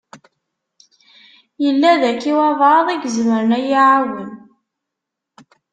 [1.63, 4.31] Yella daki walebɛaḍ i izemren ad yi-iɛawen?